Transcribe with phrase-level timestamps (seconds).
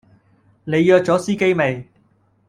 [0.63, 1.87] 你約左司機未？